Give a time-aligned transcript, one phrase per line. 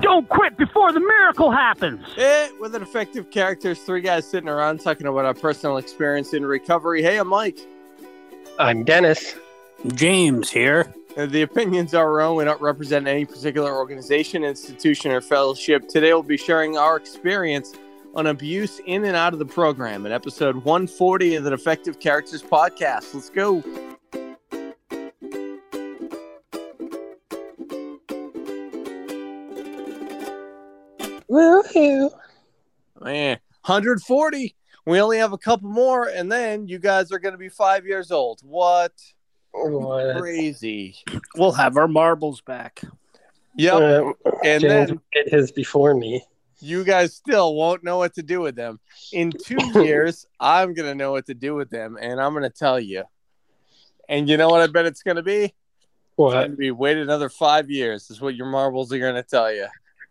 [0.00, 2.06] Don't quit before the miracle happens.
[2.16, 6.44] Eh, with an effective characters, three guys sitting around talking about our personal experience in
[6.44, 7.02] recovery.
[7.02, 7.58] Hey, I'm Mike.
[8.58, 9.34] I'm Dennis.
[9.94, 10.92] James here.
[11.16, 12.36] And the opinions are our own.
[12.36, 15.88] We don't represent any particular organization, institution, or fellowship.
[15.88, 17.72] Today, we'll be sharing our experience
[18.14, 22.42] on abuse in and out of the program in episode 140 of the Effective Characters
[22.42, 23.14] podcast.
[23.14, 23.62] Let's go.
[31.30, 32.10] Woohoo.
[33.00, 34.54] Man, 140.
[34.86, 37.84] We only have a couple more, and then you guys are going to be five
[37.86, 38.40] years old.
[38.42, 38.92] What?
[39.52, 40.16] what?
[40.18, 40.96] Crazy.
[41.36, 42.82] We'll have our marbles back.
[43.56, 43.74] Yep.
[43.74, 44.12] Uh,
[44.44, 46.22] and James then did his before me.
[46.60, 48.78] You guys still won't know what to do with them.
[49.12, 52.44] In two years, I'm going to know what to do with them, and I'm going
[52.44, 53.04] to tell you.
[54.08, 55.52] And you know what I bet it's going to be?
[56.14, 56.28] What?
[56.28, 59.22] It's going to be wait another five years, is what your marbles are going to
[59.24, 59.66] tell you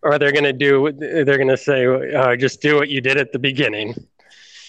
[0.06, 3.17] or they're going to do they're going to say uh, just do what you did
[3.17, 3.94] at the beginning.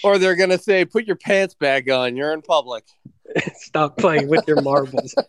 [0.03, 2.17] Or they're going to say put your pants back on.
[2.17, 2.85] You're in public.
[3.55, 5.15] Stop playing with your marbles.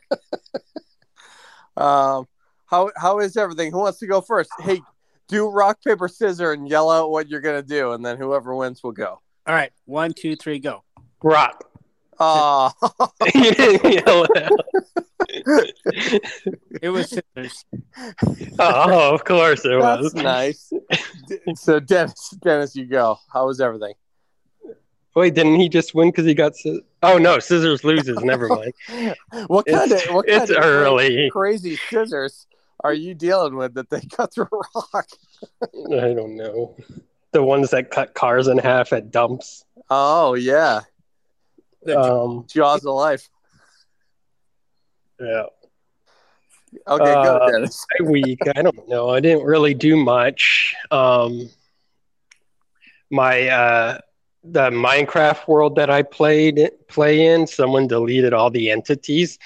[1.75, 2.27] Um
[2.65, 3.71] how how is everything?
[3.71, 4.49] Who wants to go first?
[4.59, 4.81] Hey
[5.27, 8.55] do rock paper scissors and yell out what you're going to do and then whoever
[8.55, 9.21] wins will go.
[9.45, 9.71] All right.
[9.85, 10.83] One two three go.
[11.21, 11.65] Rock
[12.19, 12.71] Oh,
[13.33, 14.65] you didn't yell it out.
[16.81, 17.65] it was scissors.
[18.59, 20.13] Oh, of course it That's was.
[20.15, 20.71] nice.
[21.55, 23.19] so Dennis, Dennis, you go.
[23.31, 23.93] How was everything?
[25.15, 26.55] Wait, didn't he just win because he got?
[26.55, 28.19] Sc- oh no, scissors loses.
[28.19, 28.73] Never mind.
[29.47, 32.45] what kind it's, of what kind it's of early crazy scissors
[32.83, 35.07] are you dealing with that they cut through rock?
[35.63, 36.75] I don't know.
[37.31, 39.65] The ones that cut cars in half at dumps.
[39.89, 40.81] Oh yeah.
[41.95, 43.29] Um, Jaws of life.
[45.19, 45.45] Yeah.
[46.87, 47.85] Okay, uh, go Dennis.
[48.03, 49.09] week, I don't know.
[49.09, 50.75] I didn't really do much.
[50.91, 51.49] Um,
[53.09, 53.99] my uh,
[54.43, 59.39] the Minecraft world that I played play in, someone deleted all the entities.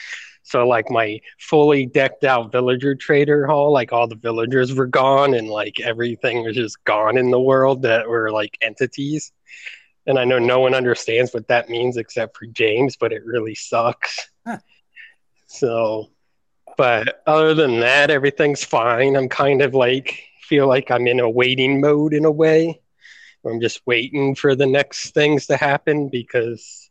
[0.43, 5.33] So like my fully decked out villager trader hall, like all the villagers were gone
[5.33, 9.31] and like everything was just gone in the world that were like entities.
[10.07, 13.55] And I know no one understands what that means except for James, but it really
[13.55, 14.29] sucks.
[14.45, 14.57] Huh.
[15.47, 16.09] So,
[16.77, 19.15] but other than that, everything's fine.
[19.15, 22.81] I'm kind of like, feel like I'm in a waiting mode in a way.
[23.45, 26.89] I'm just waiting for the next things to happen because,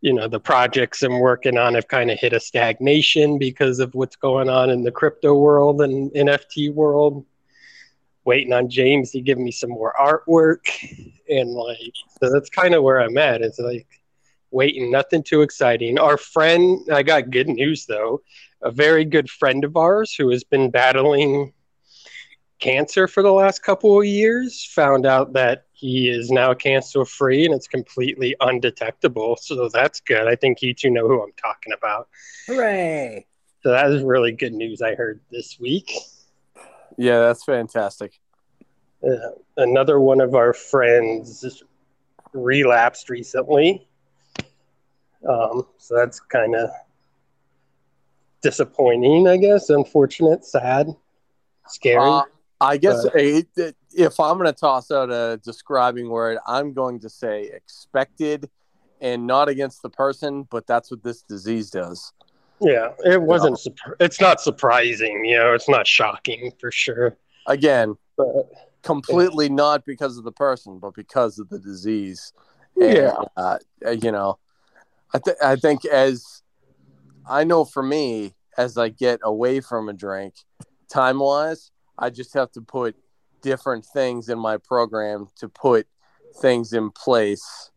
[0.00, 3.94] you know, the projects I'm working on have kind of hit a stagnation because of
[3.94, 7.24] what's going on in the crypto world and NFT world
[8.26, 10.66] waiting on James to give me some more artwork.
[11.28, 11.92] And like,
[12.22, 13.42] so that's kind of where I'm at.
[13.42, 13.88] It's like
[14.52, 15.98] waiting, nothing too exciting.
[15.98, 18.20] Our friend, I got good news though.
[18.62, 21.52] A very good friend of ours who has been battling
[22.60, 27.44] cancer for the last couple of years found out that he is now cancer free
[27.44, 29.36] and it's completely undetectable.
[29.40, 30.28] So that's good.
[30.28, 32.08] I think you two know who I'm talking about.
[32.46, 33.26] Hooray!
[33.64, 35.90] So that is really good news I heard this week.
[36.96, 38.20] Yeah, that's fantastic.
[39.06, 41.62] Uh, another one of our friends
[42.32, 43.86] relapsed recently.
[45.28, 46.70] Um, so that's kind of
[48.42, 49.70] disappointing, I guess.
[49.70, 50.88] Unfortunate, sad,
[51.66, 51.98] scary.
[51.98, 52.22] Uh,
[52.60, 53.74] I guess but...
[53.94, 58.48] if I'm going to toss out a describing word, I'm going to say expected
[59.00, 62.12] and not against the person, but that's what this disease does.
[62.60, 63.58] Yeah, it wasn't.
[64.00, 65.52] it's not surprising, you know.
[65.52, 67.16] It's not shocking for sure.
[67.46, 68.50] Again, but
[68.82, 69.54] completely yeah.
[69.54, 72.32] not because of the person, but because of the disease.
[72.76, 74.38] Yeah, and, uh, you know,
[75.12, 76.42] I th- I think as
[77.28, 80.34] I know for me, as I get away from a drink,
[80.88, 82.96] time wise, I just have to put
[83.42, 85.86] different things in my program to put
[86.40, 87.70] things in place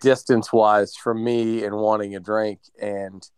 [0.00, 3.28] distance wise from me and wanting a drink and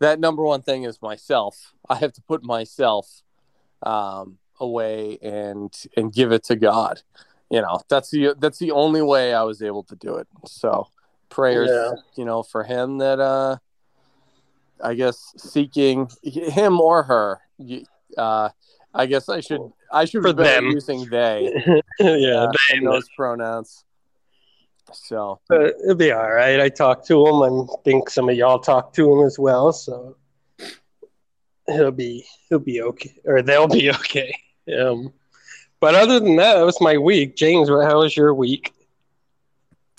[0.00, 1.74] that number one thing is myself.
[1.88, 3.22] I have to put myself
[3.82, 7.02] um, away and and give it to God.
[7.50, 10.28] You know, that's the that's the only way I was able to do it.
[10.46, 10.88] So
[11.28, 11.92] prayers, yeah.
[12.16, 13.56] you know, for him that uh
[14.82, 17.40] I guess seeking him or her.
[18.16, 18.50] Uh,
[18.94, 19.60] I guess I should
[19.92, 20.66] I should For be them.
[20.66, 21.52] using they.
[21.98, 23.84] yeah, uh, they those pronouns.
[24.92, 26.60] So But it'll be all right.
[26.60, 29.72] I talked to him, and think some of y'all talked to him as well.
[29.72, 30.16] So
[31.66, 34.34] he'll be he'll be okay, or they'll be okay.
[34.78, 35.12] Um,
[35.80, 37.36] but other than that, that was my week.
[37.36, 38.74] James, how was your week?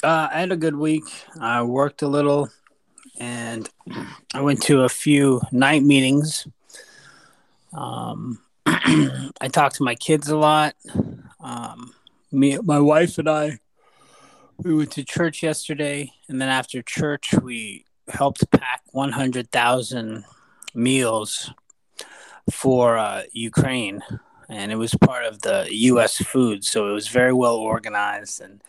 [0.04, 1.04] Uh, I had a good week.
[1.40, 2.50] I worked a little,
[3.20, 3.70] and
[4.34, 6.48] I went to a few night meetings.
[7.74, 10.76] Um, I talked to my kids a lot.
[11.40, 11.94] Um,
[12.32, 13.60] me, my wife, and I,
[14.64, 20.26] we went to church yesterday, and then after church, we helped pack one hundred thousand
[20.74, 21.52] meals
[22.52, 24.02] for uh, Ukraine,
[24.50, 26.18] and it was part of the U.S.
[26.18, 28.62] food, so it was very well organized, and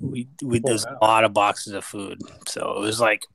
[0.00, 3.26] we we there's a lot of boxes of food, so it was like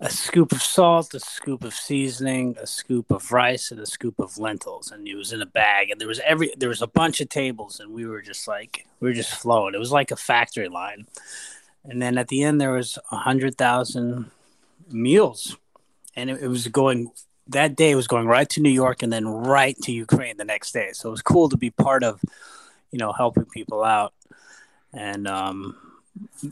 [0.00, 4.18] a scoop of salt, a scoop of seasoning, a scoop of rice, and a scoop
[4.18, 6.86] of lentils, and it was in a bag, and there was every there was a
[6.86, 9.74] bunch of tables, and we were just like we were just flowing.
[9.74, 11.06] It was like a factory line,
[11.84, 14.30] and then at the end there was a hundred thousand
[14.90, 15.56] meals,
[16.16, 17.10] and it, it was going
[17.48, 17.94] that day.
[17.94, 20.90] Was going right to New York, and then right to Ukraine the next day.
[20.92, 22.20] So it was cool to be part of,
[22.90, 24.12] you know, helping people out,
[24.92, 25.76] and um,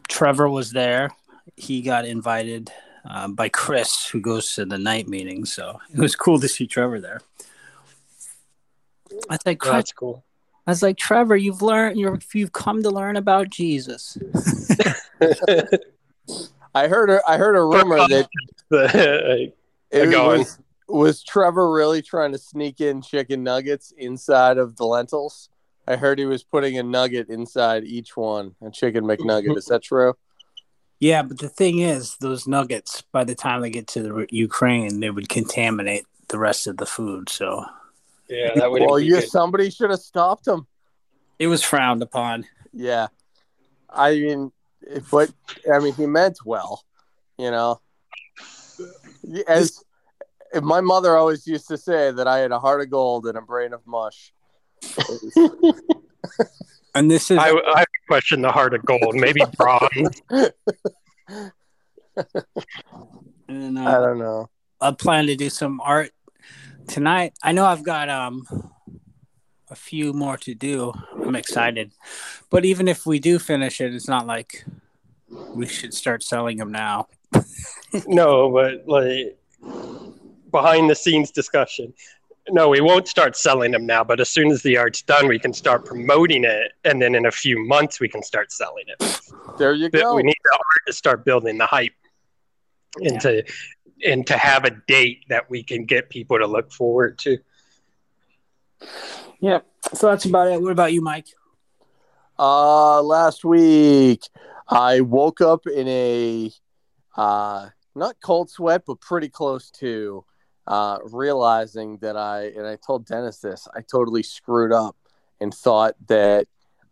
[0.08, 1.10] Trevor was there
[1.56, 2.70] he got invited
[3.08, 5.44] um, by Chris, who goes to the night meeting.
[5.44, 7.20] So it was cool to see Trevor there.
[9.30, 10.24] I think Oh, that's cool.
[10.66, 14.18] I was like, Trevor, you've learned, you're, you've come to learn about Jesus.
[16.74, 18.28] I heard a, I heard a rumor that
[18.70, 19.54] it
[19.92, 20.58] was,
[20.88, 25.50] was Trevor really trying to sneak in chicken nuggets inside of the lentils.
[25.86, 29.56] I heard he was putting a nugget inside each one, a chicken McNugget.
[29.56, 30.14] Is that true?
[30.98, 35.00] Yeah, but the thing is, those nuggets, by the time they get to the Ukraine,
[35.00, 37.28] they would contaminate the rest of the food.
[37.28, 37.64] So
[38.28, 39.28] yeah, that would Well, be you good.
[39.28, 40.66] somebody should have stopped him.
[41.38, 42.46] it was frowned upon.
[42.72, 43.08] Yeah,
[43.90, 44.52] I mean,
[45.10, 45.30] but
[45.72, 46.84] I mean, he meant well,
[47.38, 47.80] you know.
[49.46, 49.82] As
[50.62, 53.42] my mother always used to say that I had a heart of gold and a
[53.42, 54.32] brain of mush.
[56.96, 60.22] And this is I, I question the heart of gold, maybe bronze.
[63.46, 64.48] and, uh, I don't know.
[64.80, 66.10] I plan to do some art
[66.88, 67.34] tonight.
[67.42, 68.46] I know I've got um
[69.68, 70.94] a few more to do.
[71.22, 71.92] I'm excited,
[72.50, 74.64] but even if we do finish it, it's not like
[75.28, 77.08] we should start selling them now.
[78.06, 79.38] no, but like
[80.50, 81.92] behind the scenes discussion.
[82.50, 85.38] No, we won't start selling them now, but as soon as the art's done, we
[85.38, 89.20] can start promoting it, and then in a few months, we can start selling it.
[89.58, 90.14] There you But go.
[90.14, 91.92] we need the art to start building the hype,
[93.00, 93.42] and to
[94.04, 97.38] and to have a date that we can get people to look forward to.
[99.40, 99.60] Yeah.
[99.94, 100.60] So that's about it.
[100.60, 101.26] What about you, Mike?
[102.38, 104.22] Uh, last week
[104.68, 106.52] I woke up in a
[107.16, 110.24] uh, not cold sweat, but pretty close to
[110.66, 113.68] uh, realizing that I and I told Dennis this.
[113.74, 114.96] I totally screwed up
[115.40, 116.46] and thought that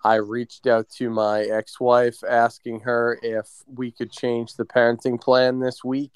[0.05, 5.61] I reached out to my ex-wife asking her if we could change the parenting plan
[5.61, 6.13] this week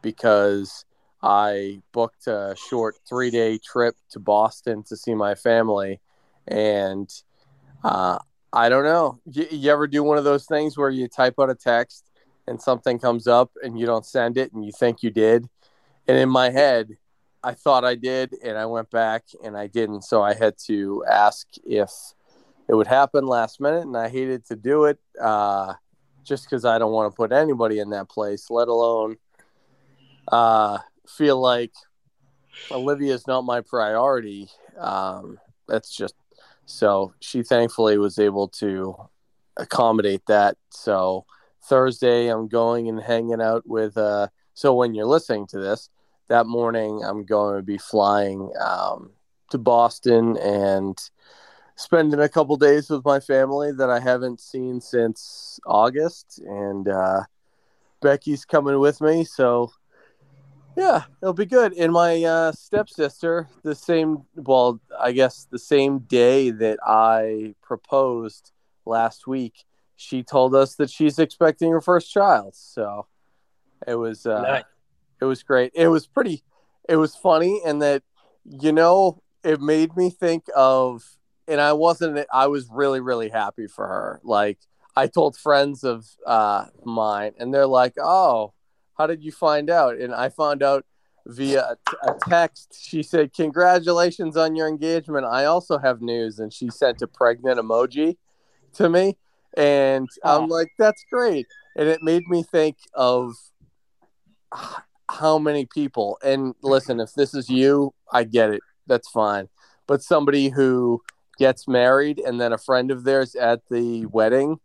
[0.00, 0.84] because
[1.22, 6.00] I booked a short three-day trip to Boston to see my family,
[6.48, 7.08] and
[7.84, 8.18] uh,
[8.52, 9.18] I don't know.
[9.30, 12.10] You, you ever do one of those things where you type out a text
[12.46, 15.48] and something comes up and you don't send it and you think you did?
[16.08, 16.96] And in my head,
[17.44, 20.02] I thought I did, and I went back and I didn't.
[20.02, 21.90] So I had to ask if
[22.68, 25.74] it would happen last minute, and I hated to do it uh,
[26.24, 29.16] just because I don't want to put anybody in that place, let alone
[30.28, 31.72] uh, feel like
[32.70, 34.48] Olivia is not my priority.
[34.78, 36.14] Um, that's just
[36.66, 38.96] so she thankfully was able to
[39.56, 40.56] accommodate that.
[40.70, 41.26] So
[41.64, 43.96] Thursday, I'm going and hanging out with.
[43.96, 45.90] Uh, so when you're listening to this,
[46.32, 49.10] that morning, I'm going to be flying um,
[49.50, 50.98] to Boston and
[51.76, 56.38] spending a couple days with my family that I haven't seen since August.
[56.38, 57.24] And uh,
[58.00, 59.24] Becky's coming with me.
[59.24, 59.72] So
[60.74, 61.74] yeah, it'll be good.
[61.74, 68.52] And my uh, stepsister, the same, well, I guess the same day that I proposed
[68.86, 69.64] last week,
[69.96, 72.54] she told us that she's expecting her first child.
[72.54, 73.06] So
[73.86, 74.62] it was, uh, Nice.
[75.22, 75.72] It was great.
[75.74, 76.42] It was pretty,
[76.88, 78.02] it was funny, and that
[78.44, 81.04] you know, it made me think of,
[81.46, 84.20] and I wasn't, I was really, really happy for her.
[84.24, 84.58] Like
[84.96, 88.54] I told friends of uh, mine, and they're like, "Oh."
[89.02, 89.96] how did you find out?
[89.96, 90.84] And I found out
[91.26, 92.78] via a, a text.
[92.80, 95.26] She said, "Congratulations on your engagement.
[95.26, 98.16] I also have news." And she sent a pregnant emoji
[98.74, 99.16] to me,
[99.56, 103.34] and I'm like, "That's great." And it made me think of
[105.10, 106.18] how many people.
[106.22, 108.60] And listen, if this is you, I get it.
[108.86, 109.48] That's fine.
[109.86, 111.02] But somebody who
[111.38, 114.58] gets married and then a friend of theirs at the wedding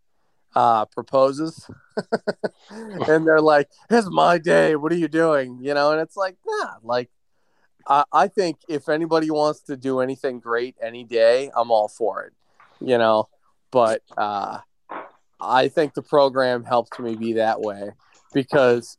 [0.55, 1.69] uh, proposes,
[2.69, 4.75] and they're like, "It's my day.
[4.75, 6.75] What are you doing?" You know, and it's like, nah.
[6.81, 7.09] Like,
[7.87, 12.23] I, I think if anybody wants to do anything great any day, I'm all for
[12.23, 12.33] it.
[12.79, 13.29] You know,
[13.71, 14.59] but uh,
[15.39, 17.91] I think the program helped me be that way
[18.33, 18.97] because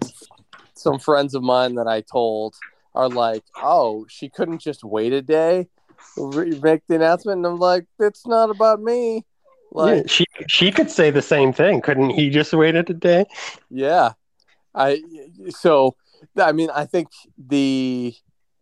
[0.78, 2.54] some friends of mine that I told
[2.94, 5.68] are like, "Oh, she couldn't just wait a day,
[6.16, 9.24] make the announcement." And I'm like, "It's not about me."
[9.70, 12.30] Like, yeah, she she could say the same thing, couldn't he?
[12.30, 13.26] Just waited a day.
[13.70, 14.12] Yeah,
[14.74, 15.02] I
[15.50, 15.96] so
[16.36, 18.14] I mean I think the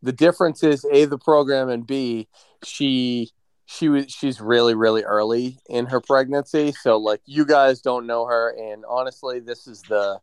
[0.03, 2.29] the difference is a the program and b
[2.65, 3.31] she
[3.67, 8.25] she was she's really really early in her pregnancy so like you guys don't know
[8.27, 10.21] her and honestly this is the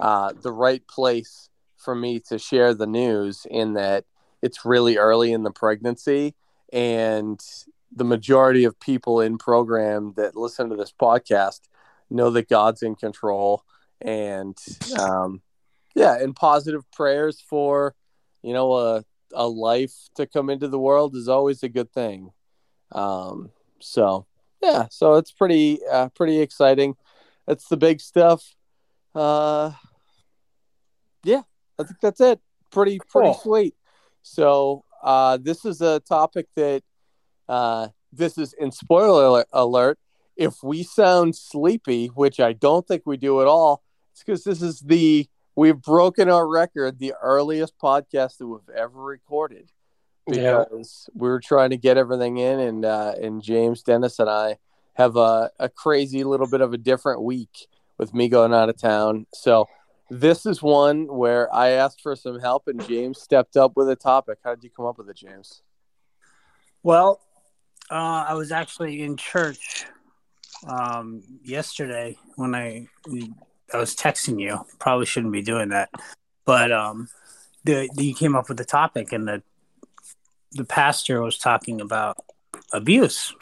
[0.00, 4.04] uh, the right place for me to share the news in that
[4.42, 6.34] it's really early in the pregnancy
[6.72, 7.40] and
[7.94, 11.60] the majority of people in program that listen to this podcast
[12.10, 13.64] know that God's in control
[14.00, 14.56] and
[14.98, 15.40] um,
[15.94, 17.94] yeah and positive prayers for
[18.42, 22.32] you know a, a life to come into the world is always a good thing.
[22.92, 23.50] Um,
[23.80, 24.26] so
[24.62, 26.96] yeah so it's pretty uh, pretty exciting.
[27.46, 28.54] That's the big stuff.
[29.14, 29.72] Uh,
[31.26, 31.42] yeah,
[31.78, 32.40] I think that's it.
[32.70, 33.40] Pretty pretty cool.
[33.42, 33.74] sweet.
[34.22, 36.82] So uh, this is a topic that
[37.48, 39.98] uh, this is in spoiler alert.
[40.36, 44.62] If we sound sleepy, which I don't think we do at all, it's because this
[44.62, 49.70] is the we've broken our record, the earliest podcast that we've ever recorded.
[50.26, 51.12] Because yeah.
[51.14, 54.58] we are trying to get everything in, and uh, and James Dennis and I
[54.94, 57.68] have a, a crazy little bit of a different week
[57.98, 59.26] with me going out of town.
[59.32, 59.66] So
[60.08, 63.96] this is one where I asked for some help and James stepped up with a
[63.96, 64.38] topic.
[64.44, 65.62] How did you come up with it, James?
[66.82, 67.20] Well,
[67.90, 69.86] uh, I was actually in church
[70.66, 72.88] um, yesterday when I
[73.72, 74.64] I was texting you.
[74.78, 75.90] Probably shouldn't be doing that,
[76.44, 77.08] but um,
[77.64, 79.42] the, the you came up with the topic, and the
[80.52, 82.16] the pastor was talking about
[82.72, 83.34] abuse,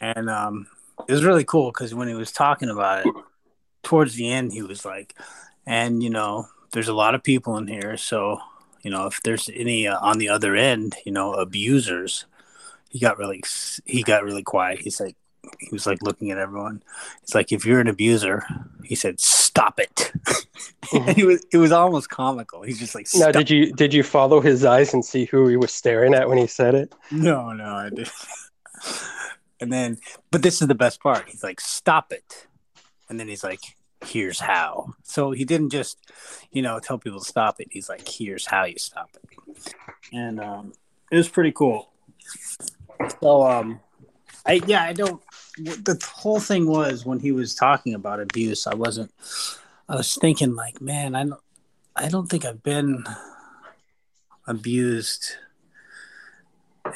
[0.00, 0.66] and um,
[1.08, 3.12] it was really cool because when he was talking about it,
[3.82, 5.16] towards the end, he was like,
[5.66, 7.96] and you know there's a lot of people in here.
[7.96, 8.38] So
[8.82, 12.26] you know if there's any uh, on the other end you know abusers
[12.90, 13.42] he got really
[13.86, 14.80] he got really quiet.
[14.80, 15.16] He's like
[15.58, 16.82] he was like looking at everyone.
[17.22, 18.44] It's like if you're an abuser
[18.84, 20.12] he said stop it.
[20.92, 21.12] Mm-hmm.
[21.12, 22.62] he was it was almost comical.
[22.62, 25.56] He's just like now did you did you follow his eyes and see who he
[25.56, 26.92] was staring at when he said it?
[27.10, 28.10] No no i did
[29.60, 29.96] and then
[30.30, 31.28] but this is the best part.
[31.28, 32.46] He's like stop it.
[33.08, 33.60] And then he's like
[34.04, 34.94] here's how.
[35.02, 35.98] So he didn't just,
[36.50, 37.68] you know, tell people to stop it.
[37.70, 39.74] He's like, here's how you stop it.
[40.12, 40.72] And um,
[41.10, 41.90] it was pretty cool.
[43.20, 43.80] So, um,
[44.46, 45.22] I, yeah, I don't,
[45.56, 49.12] the whole thing was when he was talking about abuse, I wasn't,
[49.88, 51.40] I was thinking like, man, I don't,
[51.94, 53.04] I don't think I've been
[54.46, 55.36] abused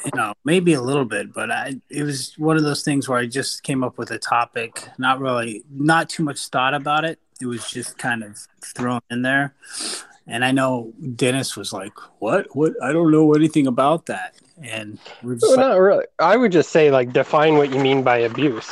[0.05, 3.19] you know, maybe a little bit, but I it was one of those things where
[3.19, 7.19] I just came up with a topic, not really, not too much thought about it.
[7.41, 9.53] It was just kind of thrown in there.
[10.25, 12.47] And I know Dennis was like, "What?
[12.55, 12.73] What?
[12.83, 16.05] I don't know anything about that." And we're just well, like, not really.
[16.19, 18.69] I would just say, like, define what you mean by abuse.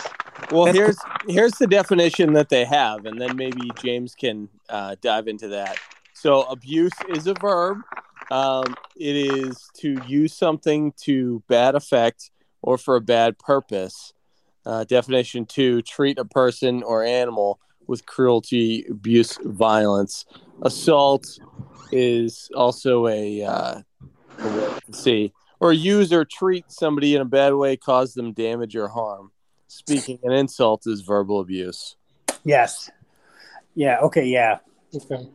[0.52, 5.28] Well, here's here's the definition that they have, and then maybe James can uh, dive
[5.28, 5.78] into that.
[6.14, 7.78] So, abuse is a verb
[8.32, 14.13] um, it is to use something to bad effect or for a bad purpose.
[14.65, 20.25] Uh, definition two: treat a person or animal with cruelty, abuse, violence.
[20.63, 21.39] Assault
[21.91, 23.82] is also a uh,
[24.91, 29.32] see or use or treat somebody in a bad way, cause them damage or harm.
[29.67, 31.96] Speaking an insult is verbal abuse.
[32.44, 32.89] Yes.
[33.75, 34.00] Yeah.
[34.00, 34.25] Okay.
[34.25, 34.60] Yeah.
[34.94, 35.27] Okay.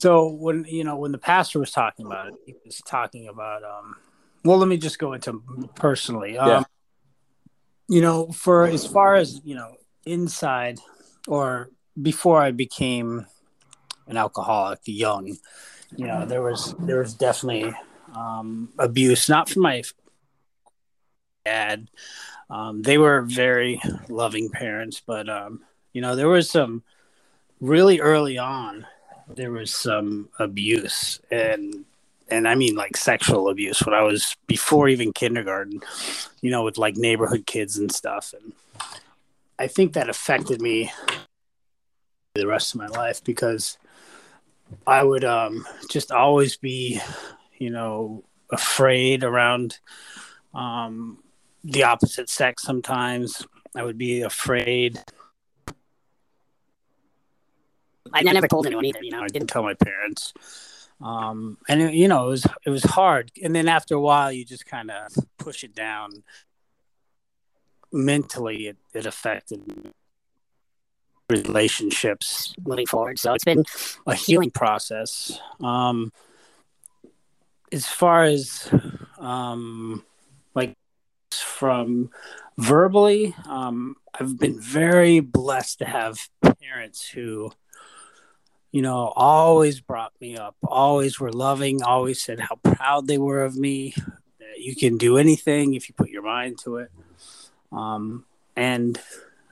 [0.00, 3.62] So when you know when the pastor was talking about it, he was talking about
[3.62, 3.96] um
[4.44, 5.42] well let me just go into
[5.74, 6.38] personally.
[6.38, 6.62] Um yeah.
[7.88, 9.76] you know, for as far as, you know,
[10.06, 10.78] inside
[11.28, 13.26] or before I became
[14.06, 15.36] an alcoholic young,
[15.96, 17.74] you know, there was there was definitely
[18.14, 19.82] um abuse, not from my
[21.44, 21.88] dad.
[22.48, 25.60] Um, they were very loving parents, but um,
[25.92, 26.82] you know, there was some
[27.60, 28.86] really early on
[29.36, 31.84] there was some abuse and
[32.30, 35.80] and I mean like sexual abuse when I was before even kindergarten,
[36.40, 38.34] you know, with like neighborhood kids and stuff.
[38.40, 38.52] And
[39.58, 40.92] I think that affected me
[42.34, 43.78] the rest of my life because
[44.86, 47.00] I would um, just always be,
[47.58, 48.22] you know,
[48.52, 49.78] afraid around
[50.54, 51.18] um,
[51.64, 53.44] the opposite sex sometimes.
[53.74, 55.02] I would be afraid.
[58.12, 60.32] I never told anyone either, you know, I didn't tell my parents.
[61.00, 63.32] Um, and you know it was it was hard.
[63.42, 66.22] And then after a while you just kind of push it down.
[67.92, 69.92] Mentally it, it affected
[71.28, 73.18] relationships moving forward.
[73.18, 73.64] So it's been
[74.06, 75.40] a healing process.
[75.60, 76.12] Um,
[77.72, 78.68] as far as
[79.18, 80.04] um,
[80.54, 80.74] like
[81.32, 82.10] from
[82.58, 86.18] verbally um, i've been very blessed to have
[86.60, 87.50] parents who
[88.72, 93.42] you know, always brought me up, always were loving, always said how proud they were
[93.42, 93.94] of me.
[94.38, 96.90] That you can do anything if you put your mind to it.
[97.72, 98.24] Um,
[98.56, 99.00] and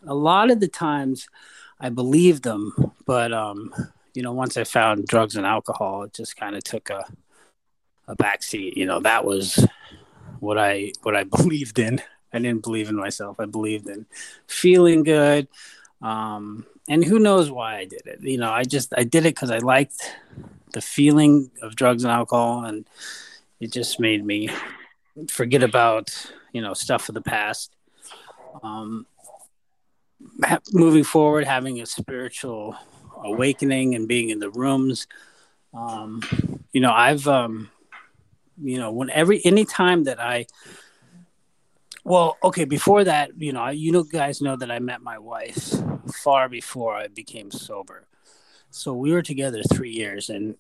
[0.06, 1.28] a lot of the times
[1.80, 2.72] I believed them,
[3.06, 3.74] but, um,
[4.14, 7.04] you know, once I found drugs and alcohol, it just kind of took a,
[8.06, 8.76] a backseat.
[8.76, 9.64] You know, that was
[10.40, 12.00] what I, what I believed in.
[12.32, 13.40] I didn't believe in myself.
[13.40, 14.06] I believed in
[14.46, 15.48] feeling good,
[16.00, 18.20] um, and who knows why I did it.
[18.22, 20.16] You know, I just I did it because I liked
[20.72, 22.86] the feeling of drugs and alcohol, and
[23.60, 24.48] it just made me
[25.28, 26.10] forget about
[26.52, 27.74] you know stuff of the past.
[28.62, 29.06] Um,
[30.72, 32.76] moving forward, having a spiritual
[33.24, 35.06] awakening and being in the rooms.
[35.74, 36.22] Um,
[36.72, 37.70] you know, I've um,
[38.62, 40.46] you know when every any time that I
[42.04, 42.64] well, okay.
[42.64, 45.74] Before that, you know, you know, guys know that I met my wife
[46.08, 48.06] far before I became sober.
[48.70, 50.56] So we were together three years, and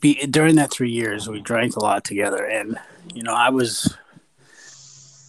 [0.00, 2.44] be, during that three years, we drank a lot together.
[2.44, 2.78] And
[3.14, 3.96] you know, I was,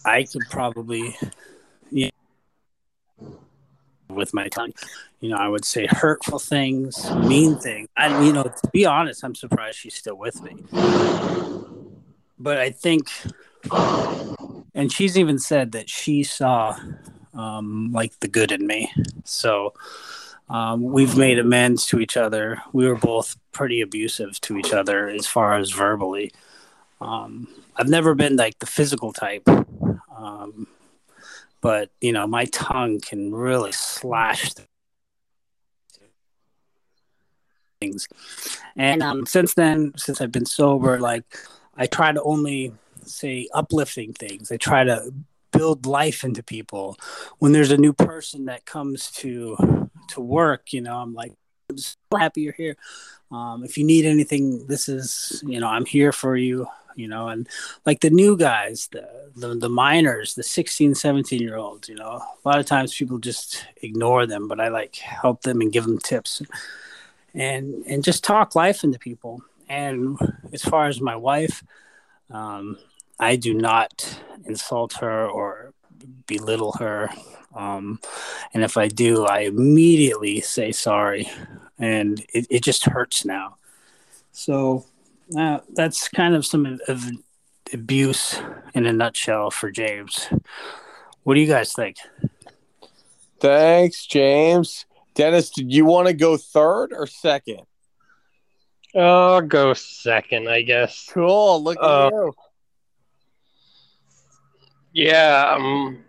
[0.04, 1.16] I could probably,
[1.90, 2.10] you
[3.20, 3.38] know,
[4.08, 4.72] with my tongue,
[5.20, 7.88] you know, I would say hurtful things, mean things.
[7.96, 10.56] I, you know, to be honest, I'm surprised she's still with me.
[12.38, 13.08] But I think
[14.74, 16.76] and she's even said that she saw
[17.38, 18.92] um, like the good in me.
[19.24, 19.72] So
[20.50, 22.60] um, we've made amends to each other.
[22.72, 26.32] We were both pretty abusive to each other as far as verbally.
[27.00, 27.46] Um,
[27.76, 29.48] I've never been like the physical type,
[30.16, 30.66] um,
[31.60, 34.52] but you know, my tongue can really slash
[37.80, 38.08] things.
[38.76, 41.24] And um, since then, since I've been sober, like
[41.76, 42.72] I try to only
[43.04, 44.50] say uplifting things.
[44.50, 45.12] I try to
[45.58, 46.96] build life into people.
[47.38, 51.32] When there's a new person that comes to to work, you know, I'm like,
[51.68, 52.76] I'm so happy you're here.
[53.30, 57.28] Um, if you need anything, this is, you know, I'm here for you, you know,
[57.28, 57.46] and
[57.84, 62.22] like the new guys, the, the, the minors, the 16, 17 year olds, you know,
[62.22, 65.84] a lot of times people just ignore them, but I like help them and give
[65.84, 66.40] them tips
[67.34, 69.42] and, and just talk life into people.
[69.68, 70.16] And
[70.54, 71.62] as far as my wife,
[72.30, 72.78] um,
[73.18, 75.72] I do not insult her or
[76.26, 77.10] belittle her.
[77.54, 78.00] Um,
[78.54, 81.28] and if I do, I immediately say sorry.
[81.78, 83.56] And it, it just hurts now.
[84.32, 84.84] So
[85.36, 87.10] uh, that's kind of some of
[87.72, 88.40] abuse
[88.74, 90.28] in a nutshell for James.
[91.24, 91.96] What do you guys think?
[93.40, 94.86] Thanks, James.
[95.14, 97.62] Dennis, did you want to go third or second?
[98.94, 101.08] I'll go second, I guess.
[101.12, 101.62] Cool.
[101.62, 102.32] Look at uh, you.
[104.92, 106.04] Yeah, um,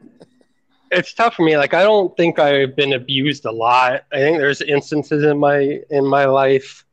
[0.92, 1.58] it's tough for me.
[1.58, 4.04] Like, I don't think I've been abused a lot.
[4.12, 6.86] I think there's instances in my in my life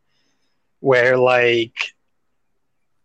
[0.81, 1.95] where, like,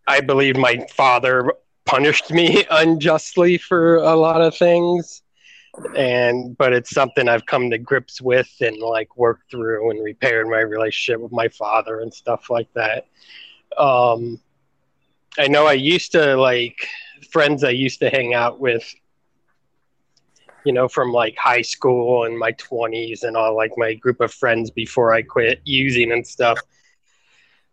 [0.06, 1.52] I believe my father
[1.84, 5.22] punished me unjustly for a lot of things,
[5.96, 10.48] and but it's something I've come to grips with and like worked through and repaired
[10.48, 13.06] my relationship with my father and stuff like that.
[13.76, 14.40] Um,
[15.38, 16.86] I know I used to like
[17.30, 18.84] friends I used to hang out with,
[20.64, 24.32] you know, from like high school and my 20s and all like my group of
[24.32, 26.58] friends before I quit using and stuff,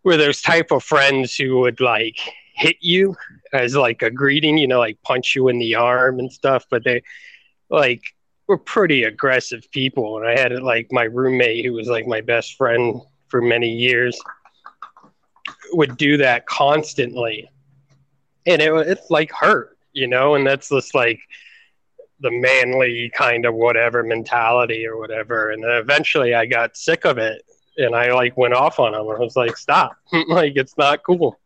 [0.02, 2.18] were those type of friends who would like
[2.54, 3.16] hit you
[3.52, 6.84] as like a greeting, you know, like punch you in the arm and stuff, but
[6.84, 7.02] they
[7.68, 8.02] like
[8.46, 10.18] were pretty aggressive people.
[10.18, 14.18] And I had like my roommate who was like my best friend for many years
[15.72, 17.48] would do that constantly
[18.46, 21.20] and it it's like hurt, you know, and that's just like
[22.20, 25.50] the manly kind of whatever mentality or whatever.
[25.50, 27.42] And then eventually I got sick of it
[27.76, 29.00] and I like went off on him.
[29.00, 29.96] I was like, "Stop!
[30.28, 31.38] like it's not cool.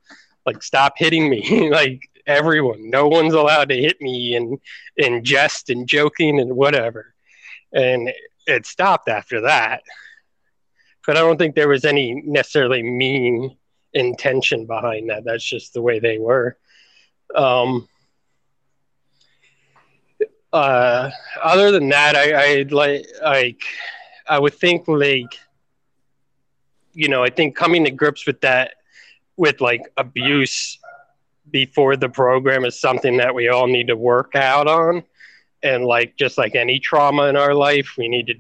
[0.47, 1.71] Like stop hitting me.
[1.73, 4.59] like everyone, no one's allowed to hit me and
[4.97, 7.15] in jest and joking and whatever."
[7.73, 8.11] And
[8.47, 9.83] it stopped after that.
[11.07, 13.57] But I don't think there was any necessarily mean
[13.93, 15.25] intention behind that.
[15.25, 16.57] That's just the way they were.
[17.35, 17.89] Um,
[20.53, 21.11] uh,
[21.43, 23.63] other than that, I, I like like
[24.29, 25.39] I would think like
[26.93, 28.75] you know I think coming to grips with that
[29.37, 30.79] with like abuse
[31.51, 35.03] before the program is something that we all need to work out on.
[35.63, 38.35] And like just like any trauma in our life we need to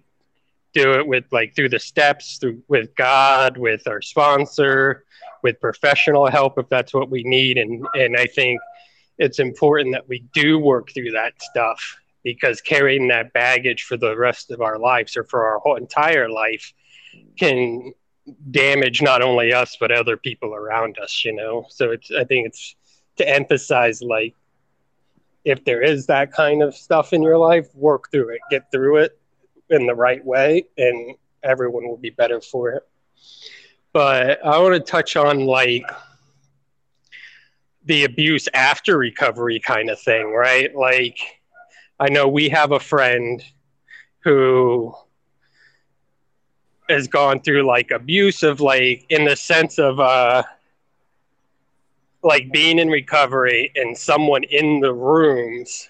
[0.73, 5.05] do it with like through the steps through with god with our sponsor
[5.43, 7.57] with professional help if that's what we need.
[7.59, 8.61] And and i think
[9.19, 14.17] it's important that we do work through that stuff because carrying that baggage for the
[14.17, 16.73] rest of our lives or for our whole entire life
[17.39, 17.93] can
[18.51, 21.67] damage not only us but other people around us you know?
[21.69, 22.75] So it's i think it's
[23.17, 24.35] to emphasize like
[25.45, 28.97] if there is that kind of stuff in your life work through it get through
[28.99, 29.19] it
[29.71, 32.83] in the right way and everyone will be better for it.
[33.93, 35.85] But i want to touch on like
[37.85, 40.75] the abuse after recovery kind of thing right?
[40.75, 41.19] Like
[42.01, 43.43] I know we have a friend
[44.21, 44.95] who
[46.89, 50.43] has gone through like abuse of like in the sense of uh
[52.23, 55.89] like being in recovery and someone in the rooms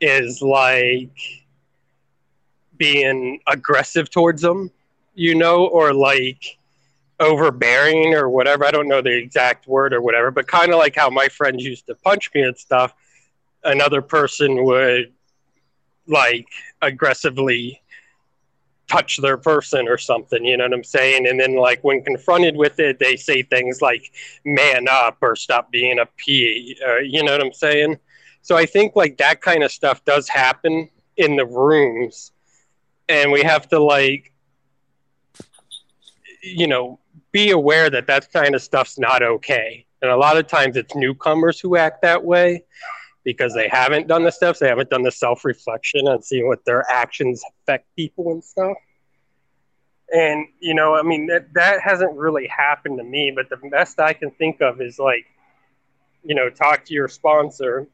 [0.00, 1.10] is like
[2.76, 4.70] being aggressive towards them,
[5.14, 6.57] you know, or like
[7.20, 8.64] overbearing or whatever.
[8.64, 11.64] I don't know the exact word or whatever, but kind of like how my friends
[11.64, 12.94] used to punch me and stuff.
[13.64, 15.12] Another person would
[16.06, 16.46] like
[16.80, 17.82] aggressively
[18.88, 21.26] touch their person or something, you know what I'm saying?
[21.26, 24.10] And then like when confronted with it, they say things like
[24.44, 27.98] man up or stop being a P, uh, you know what I'm saying?
[28.40, 32.32] So I think like that kind of stuff does happen in the rooms
[33.08, 34.32] and we have to like
[36.42, 36.98] you know
[37.32, 40.94] be aware that that kind of stuff's not okay and a lot of times it's
[40.94, 42.64] newcomers who act that way
[43.24, 46.64] because they haven't done the steps, they haven't done the self reflection and seeing what
[46.64, 48.76] their actions affect people and stuff.
[50.10, 54.00] And, you know, I mean, that, that hasn't really happened to me, but the best
[54.00, 55.26] I can think of is like,
[56.24, 57.86] you know, talk to your sponsor,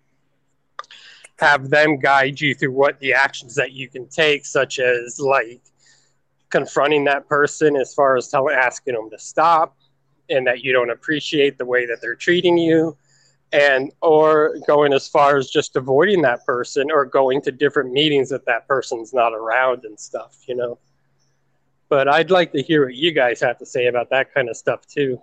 [1.40, 5.62] have them guide you through what the actions that you can take, such as like
[6.54, 9.76] confronting that person as far as telling, asking them to stop
[10.30, 12.96] and that you don't appreciate the way that they're treating you
[13.52, 18.28] and or going as far as just avoiding that person or going to different meetings
[18.28, 20.78] that that person's not around and stuff you know?
[21.88, 24.56] But i'd like to hear what you guys have to say about that kind of
[24.56, 25.20] stuff too.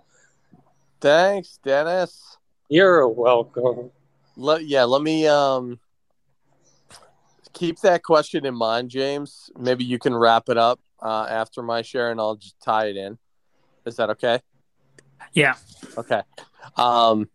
[1.00, 2.36] Thanks dennis.
[2.68, 3.90] You're welcome.
[4.36, 5.80] Let, yeah let me um
[7.54, 9.50] keep that question in mind james.
[9.58, 12.96] Maybe you can wrap it up uh, after my share and i'll just tie it
[12.96, 13.18] in
[13.86, 14.40] is that okay
[15.32, 15.54] yeah
[15.98, 16.22] okay
[16.76, 17.28] um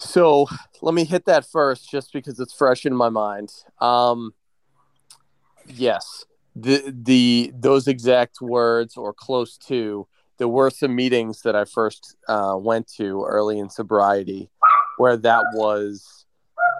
[0.00, 0.46] so
[0.80, 3.50] let me hit that first, just because it's fresh in my mind.
[3.80, 4.32] Um,
[5.66, 6.24] yes,
[6.56, 10.06] the the those exact words or close to.
[10.38, 14.48] There were some meetings that I first uh, went to early in sobriety,
[14.96, 16.24] where that was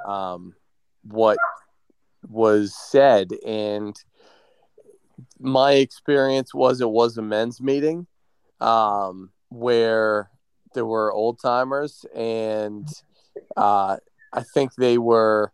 [0.07, 0.55] um,
[1.03, 1.37] what
[2.27, 3.95] was said, and
[5.39, 8.07] my experience was it was a men's meeting
[8.61, 10.31] um, where
[10.75, 12.89] there were old timers and
[13.57, 13.97] uh,
[14.33, 15.53] I think they were.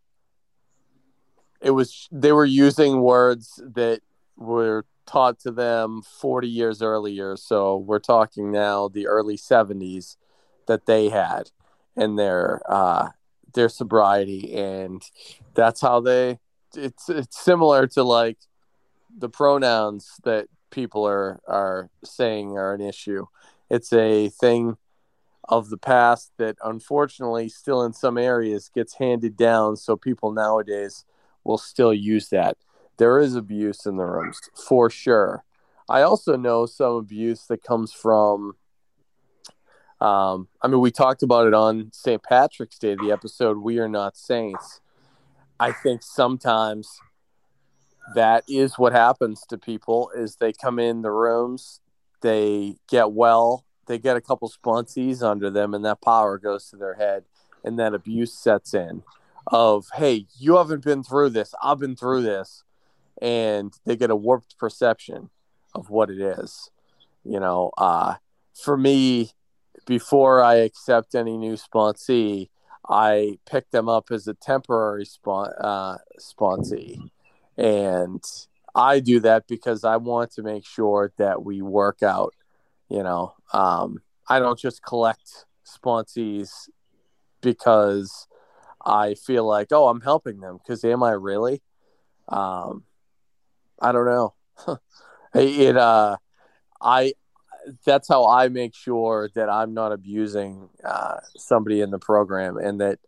[1.61, 4.03] It was they were using words that
[4.37, 7.37] were taught to them 40 years earlier.
[7.37, 10.17] So we're talking now the early 70s
[10.67, 11.51] that they had
[11.97, 13.11] in their uh,
[13.55, 15.03] their sobriety, and
[15.55, 16.39] that's how they.
[16.75, 18.39] It's it's similar to like
[19.17, 23.27] the pronouns that people are are saying are an issue.
[23.71, 24.77] It's a thing
[25.49, 31.05] of the past that unfortunately still in some areas gets handed down so people nowadays
[31.45, 32.57] will still use that.
[32.97, 35.45] There is abuse in the rooms for sure.
[35.89, 38.57] I also know some abuse that comes from
[39.99, 43.89] um, i mean we talked about it on st patrick's day the episode we are
[43.89, 44.81] not saints.
[45.59, 47.01] I think sometimes
[48.15, 51.81] that is what happens to people is they come in the rooms
[52.23, 56.77] they get well they get a couple sponsees under them and that power goes to
[56.77, 57.25] their head
[57.65, 59.03] and that abuse sets in
[59.49, 62.65] of hey you haven't been through this i've been through this
[63.21, 65.31] and they get a warped perception
[65.75, 66.71] of what it is
[67.25, 68.15] You know, uh,
[68.55, 69.33] for me,
[69.85, 72.51] before I accept any new sponsee,
[72.89, 77.11] I pick them up as a temporary spon- uh, sponsee.
[77.57, 78.23] And
[78.75, 82.35] I do that because I want to make sure that we work out.
[82.89, 86.69] You know, um, I don't just collect sponsees
[87.41, 88.29] because
[88.85, 90.59] I feel like, oh, I'm helping them.
[90.59, 91.63] Because am I really?
[92.29, 92.85] Um,
[93.81, 94.35] I don't know.
[95.35, 96.17] it uh,
[96.81, 97.13] I
[97.85, 102.81] that's how I make sure that I'm not abusing uh, somebody in the program and
[102.81, 103.01] that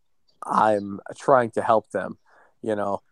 [0.45, 2.19] I'm trying to help them.
[2.63, 3.03] You know,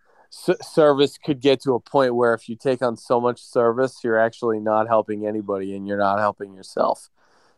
[0.62, 4.18] service could get to a point where if you take on so much service, you're
[4.18, 7.08] actually not helping anybody and you're not helping yourself.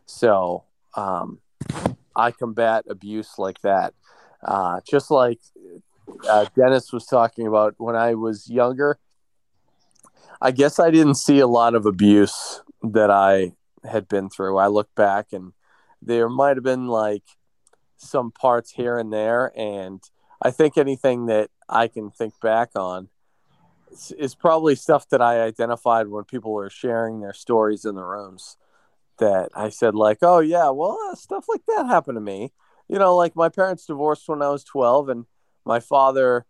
[0.05, 0.63] So
[0.95, 1.39] um,
[2.15, 3.93] I combat abuse like that.
[4.41, 5.39] Uh, just like
[6.27, 8.97] uh, Dennis was talking about when I was younger,
[10.41, 14.57] I guess I didn't see a lot of abuse that I had been through.
[14.57, 15.53] I look back and
[16.01, 17.23] there might have been like
[17.97, 19.51] some parts here and there.
[19.55, 20.01] And
[20.41, 23.09] I think anything that I can think back on
[23.91, 28.57] is, probably stuff that I identified when people were sharing their stories in the rooms.
[29.19, 32.53] That I said, like, oh, yeah, well, uh, stuff like that happened to me.
[32.87, 35.25] You know, like my parents divorced when I was 12, and
[35.65, 36.45] my father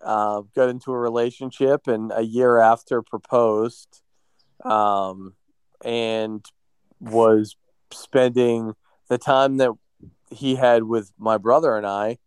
[0.00, 4.02] uh, got into a relationship and a year after proposed
[4.64, 5.34] um,
[5.84, 6.44] and
[6.98, 7.56] was
[7.92, 8.74] spending
[9.08, 9.72] the time that
[10.30, 12.18] he had with my brother and I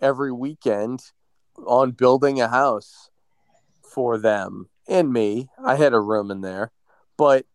[0.00, 1.00] every weekend
[1.64, 3.10] on building a house
[3.82, 5.48] for them and me.
[5.62, 6.72] I had a room in there,
[7.16, 7.46] but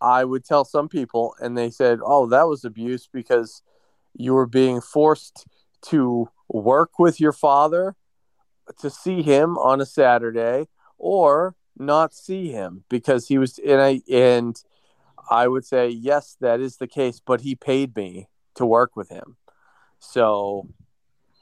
[0.00, 3.62] I would tell some people, and they said, Oh, that was abuse because
[4.14, 5.46] you were being forced
[5.82, 7.96] to work with your father
[8.78, 14.02] to see him on a Saturday or not see him because he was and I
[14.10, 14.60] and
[15.30, 19.08] I would say yes that is the case but he paid me to work with
[19.08, 19.36] him
[20.00, 20.68] so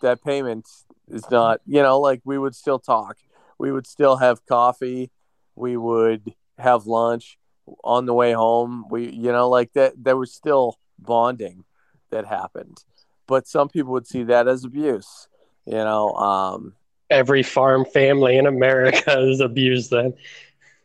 [0.03, 0.69] that payment
[1.09, 3.19] is not you know like we would still talk.
[3.59, 5.11] We would still have coffee.
[5.55, 7.39] We would have lunch
[7.83, 8.85] on the way home.
[8.91, 11.65] We you know like that there was still bonding
[12.11, 12.79] that happened.
[13.27, 15.29] But some people would see that as abuse
[15.67, 16.75] you know um
[17.11, 20.15] every farm family in america is abused then.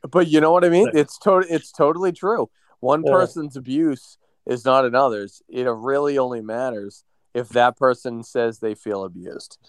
[0.09, 0.89] But you know what i mean?
[0.93, 2.49] It's to- it's totally true.
[2.79, 3.11] One yeah.
[3.11, 5.43] person's abuse is not another's.
[5.47, 7.03] It really only matters
[7.33, 9.59] if that person says they feel abused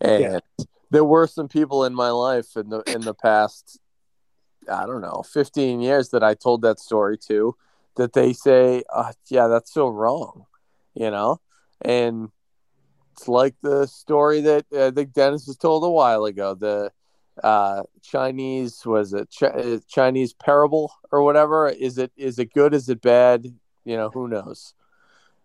[0.00, 0.64] and yeah.
[0.90, 3.78] there were some people in my life in the in the past
[4.70, 7.56] i don't know 15 years that i told that story to
[7.96, 10.46] that they say oh, yeah that's so wrong
[10.94, 11.40] you know?
[11.82, 12.30] And
[13.12, 16.90] it's like the story that i think dennis was told a while ago the
[17.42, 21.68] uh, chinese was it Ch- uh, chinese parable or whatever?
[21.68, 23.46] Is it is it good is it bad?
[23.84, 24.74] You know who knows?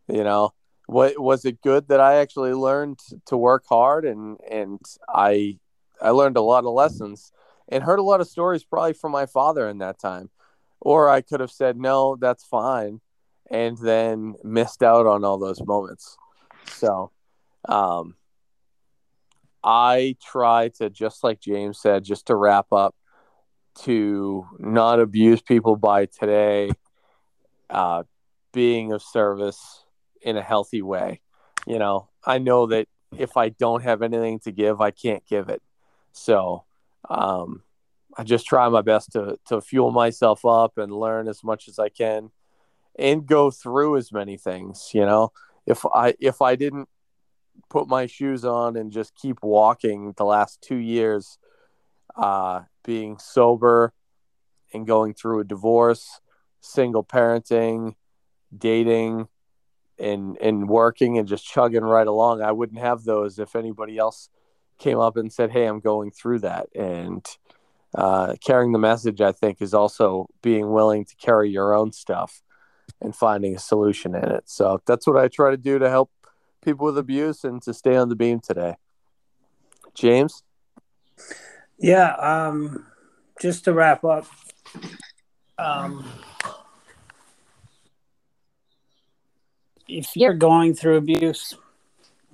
[0.08, 0.54] You know
[0.88, 5.60] what was it good that I actually learned to work hard and and I
[6.02, 7.32] I learned a lot of lessons
[7.70, 10.30] and heard a lot of stories probably from my father in that time.
[10.82, 13.02] Or I could have said no, that's fine
[13.50, 16.18] and then missed out on all those moments.
[16.68, 17.12] So
[17.68, 18.16] um
[19.64, 22.96] I try to just like James said just to wrap up
[23.80, 26.70] to not abuse people by today
[27.72, 28.04] uh
[28.54, 29.85] being of service
[30.26, 31.22] in a healthy way.
[31.66, 35.48] You know, I know that if I don't have anything to give, I can't give
[35.48, 35.62] it.
[36.12, 36.66] So
[37.10, 37.62] um,
[38.18, 41.80] I just try my best to to fuel myself up and learn as much as
[41.80, 42.32] I can,
[43.00, 44.92] and go through as many things.
[44.94, 45.32] You know,
[45.66, 46.90] if I if I didn't
[47.70, 51.38] put my shoes on and just keep walking the last two years,
[52.18, 53.94] uh, being sober
[54.74, 56.20] and going through a divorce,
[56.60, 57.96] single parenting,
[58.58, 59.28] dating,
[60.00, 62.42] and and working and just chugging right along.
[62.42, 64.30] I wouldn't have those if anybody else
[64.78, 67.26] came up and said, "Hey, I'm going through that." And
[67.94, 72.44] uh, carrying the message, I think, is also being willing to carry your own stuff
[73.02, 74.44] and finding a solution in it.
[74.50, 76.12] So that's what I try to do to help
[76.62, 78.76] people with abuse and to stay on the beam today.
[79.94, 80.44] James.
[81.80, 82.16] Yeah.
[82.16, 82.86] Um,
[83.42, 84.26] just to wrap up.
[85.58, 86.06] Um,
[89.88, 91.56] if you're going through abuse,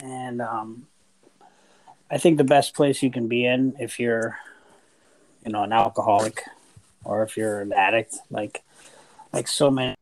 [0.01, 0.87] and um,
[2.09, 4.37] I think the best place you can be in if you're,
[5.45, 6.43] you know, an alcoholic,
[7.03, 8.63] or if you're an addict, like
[9.33, 9.95] like so many,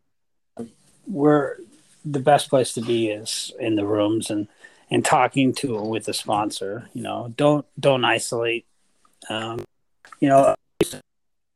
[1.07, 1.57] we're
[2.05, 4.47] the best place to be is in the rooms and
[4.91, 6.89] and talking to with the sponsor.
[6.93, 8.65] You know, don't don't isolate.
[9.29, 9.63] Um,
[10.19, 10.55] you know,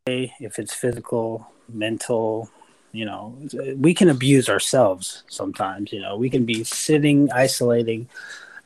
[0.05, 2.49] if it's physical, mental,
[2.93, 3.35] You know,
[3.75, 5.91] we can abuse ourselves sometimes.
[5.91, 8.07] You know, we can be sitting, isolating,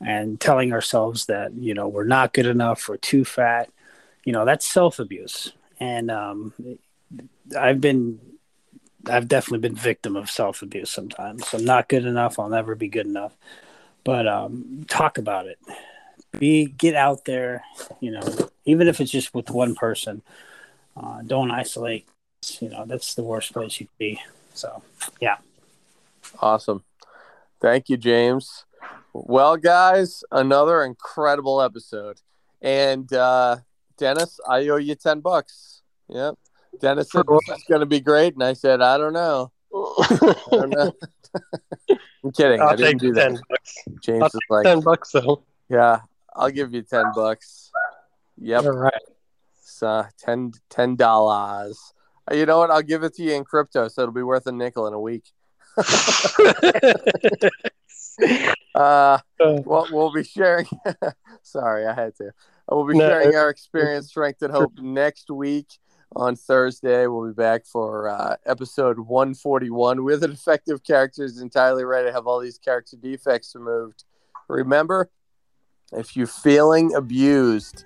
[0.06, 3.70] and telling ourselves that you know we're not good enough, we're too fat.
[4.26, 6.54] You know, that's self abuse, and um,
[7.58, 8.20] I've been,
[9.10, 11.46] I've definitely been victim of self abuse sometimes.
[11.54, 12.38] I'm not good enough.
[12.38, 13.34] I'll never be good enough.
[14.04, 15.58] But um, talk about it.
[16.38, 17.63] Be get out there.
[18.02, 20.22] You know, even if it's just with one person.
[20.96, 22.08] Uh, don't isolate.
[22.60, 24.21] You know, that's the worst place you could be.
[24.54, 24.82] So,
[25.19, 25.38] yeah.
[26.39, 26.84] Awesome.
[27.62, 28.65] Thank you, James.
[29.13, 32.21] Well, guys, another incredible episode.
[32.62, 33.58] And uh,
[33.97, 35.82] Dennis, I owe you 10 bucks.
[36.10, 36.36] Yep.
[36.80, 38.34] Dennis said this is going to be great.
[38.36, 39.52] And I said, I don't know.
[39.73, 40.93] I don't know.
[42.23, 42.62] I'm kidding.
[42.62, 43.43] I'll I didn't take do 10 that.
[43.50, 43.76] bucks.
[44.02, 45.43] James I'll is like, 10 bucks, though.
[45.69, 46.02] yeah,
[46.36, 47.71] I'll give you 10 bucks.
[48.39, 48.63] Yep.
[48.65, 48.93] All right.
[49.60, 50.97] It's, uh, 10 $10.
[50.97, 51.93] dollars.
[52.30, 52.72] Uh, You know what?
[52.72, 55.00] I'll give it to you in crypto, so it'll be worth a nickel in a
[55.00, 55.26] week.
[58.76, 60.66] uh, we'll, we'll be sharing.
[61.44, 62.32] sorry, I had to.
[62.70, 65.68] We'll be No, sharing our experience, strength, and hope next week
[66.16, 67.08] on Thursday.
[67.08, 71.24] We'll be back for uh, episode 141 with an effective character.
[71.24, 74.04] Is entirely ready to have all these character defects removed.
[74.50, 75.10] Remember,
[75.94, 77.86] if you're feeling abused,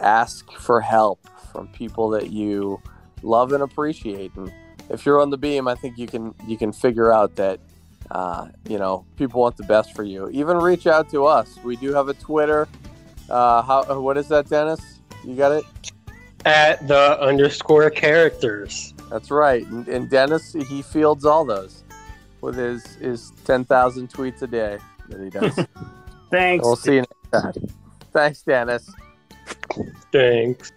[0.00, 1.20] ask for help
[1.52, 2.80] from people that you
[3.24, 4.34] love and appreciate.
[4.36, 4.52] And
[4.90, 7.60] if you're on the beam, I think you can you can figure out that
[8.10, 10.28] uh, you know people want the best for you.
[10.30, 11.58] Even reach out to us.
[11.64, 12.68] We do have a Twitter.
[13.28, 14.80] Uh, how what is that, Dennis?
[15.24, 15.64] You got it.
[16.44, 18.92] At the underscore characters.
[19.10, 19.66] That's right.
[19.66, 21.84] And, and Dennis, he fields all those
[22.40, 25.66] with his his ten thousand tweets a day that he does.
[26.30, 26.64] Thanks.
[26.64, 27.68] we'll see you next time.
[28.12, 28.90] Thanks, Dennis.
[30.12, 30.72] Thanks.